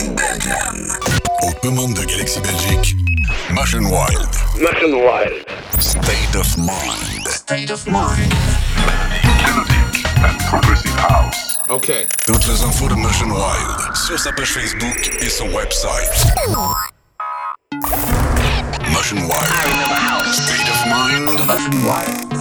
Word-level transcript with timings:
Aux 0.00 1.52
commandes 1.60 1.94
de 1.94 2.04
Galaxy 2.04 2.40
Belgique, 2.40 2.94
Motion 3.50 3.80
Wild. 3.80 4.28
Motion 4.60 4.92
Wild. 4.94 5.44
State 5.80 6.36
of 6.36 6.56
Mind. 6.56 7.26
State 7.26 7.70
of 7.72 7.84
Mind. 7.88 8.32
Melodic 9.42 10.06
and 10.24 10.38
Progressive 10.48 10.94
House. 11.00 11.56
OK. 11.68 11.90
Toutes 12.24 12.46
les 12.46 12.62
infos 12.62 12.88
de 12.88 12.94
Motion 12.94 13.26
Wild 13.26 13.96
sur 13.96 14.16
sa 14.20 14.30
page 14.30 14.52
Facebook 14.52 15.10
et 15.20 15.28
son 15.28 15.48
website. 15.48 16.32
Motion 18.92 19.16
Wild. 19.16 20.32
State 20.32 20.68
of 20.68 20.86
Mind. 20.86 21.24
Motion 21.44 21.72
Wild. 21.84 22.37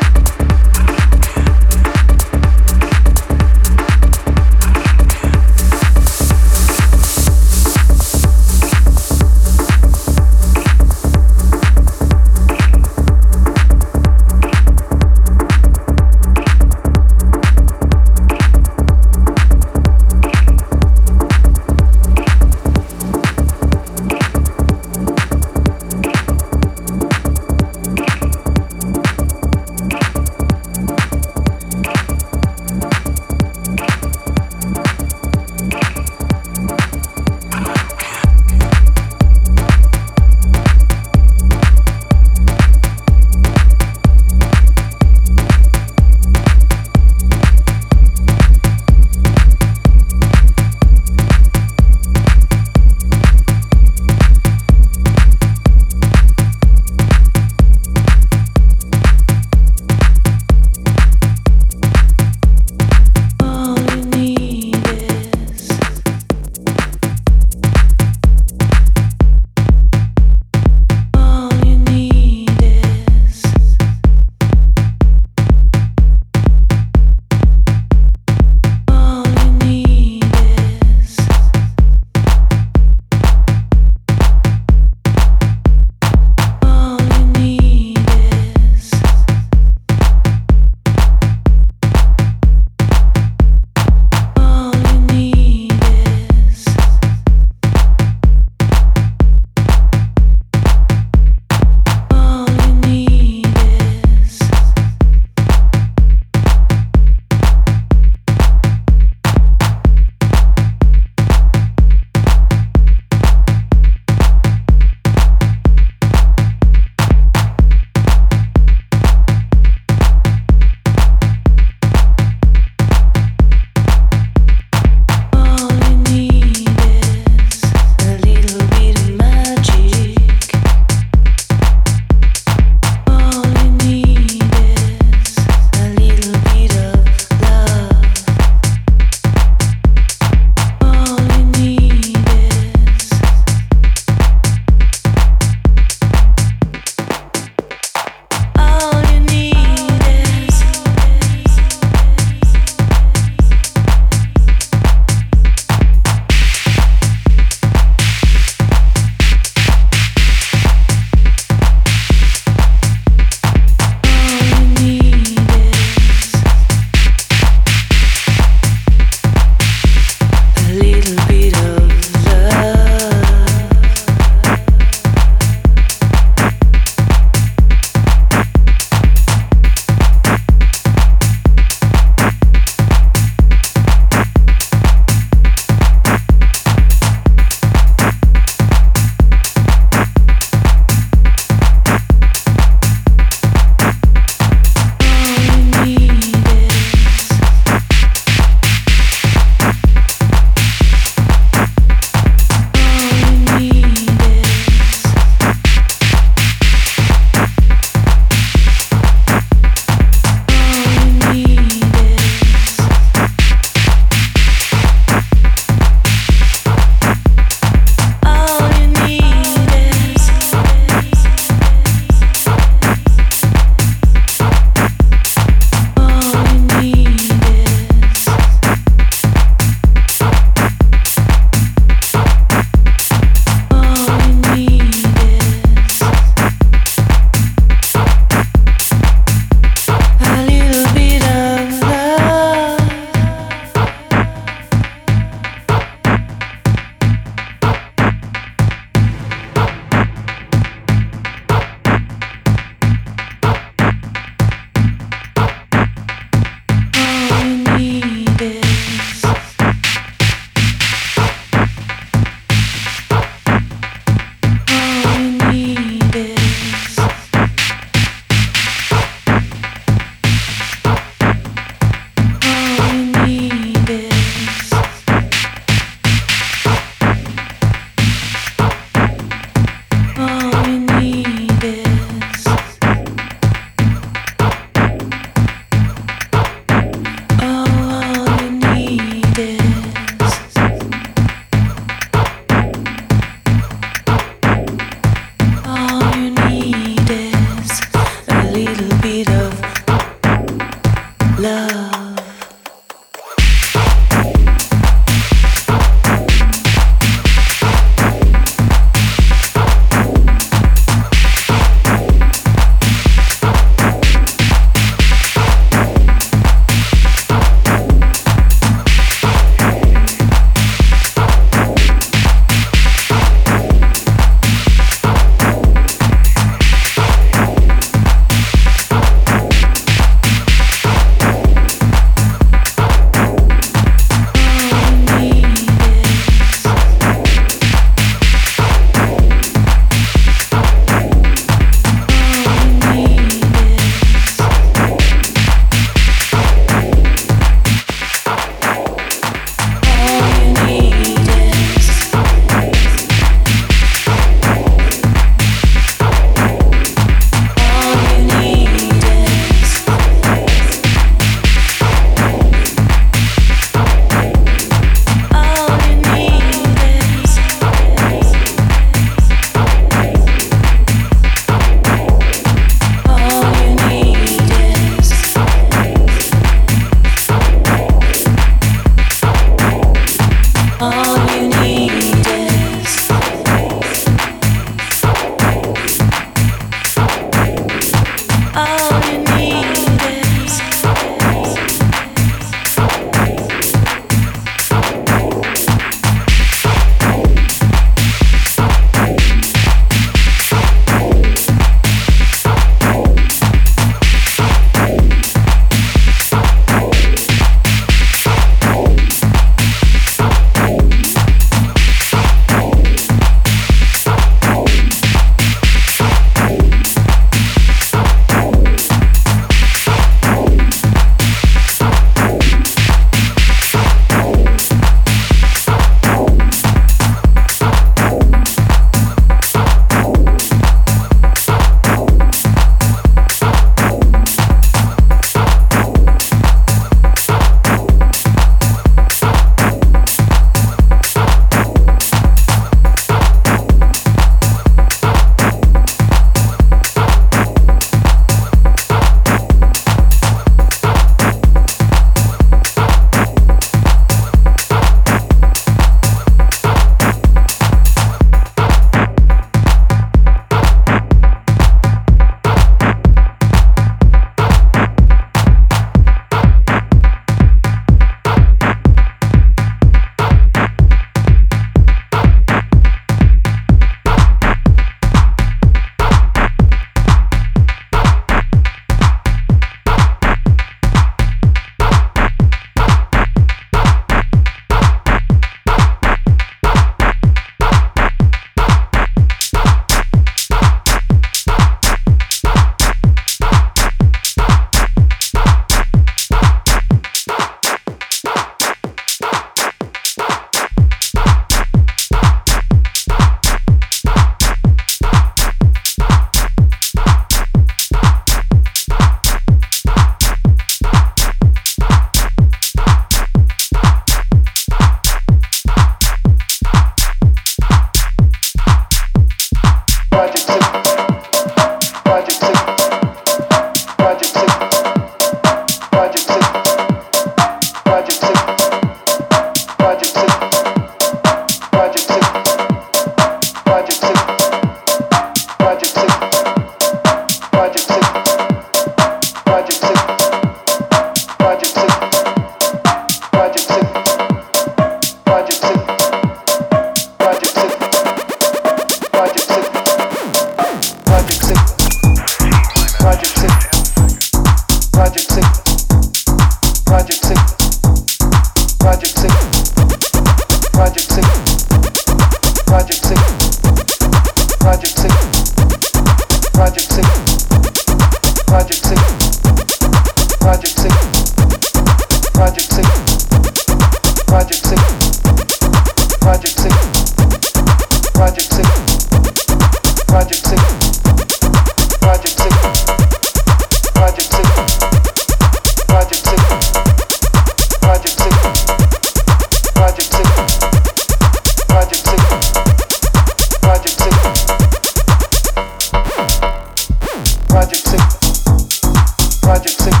Project 599.51 600.00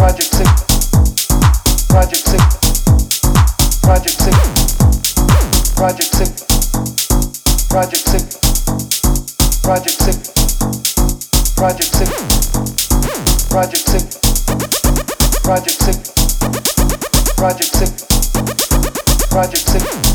project 0.00 0.32
six 19.68 20.09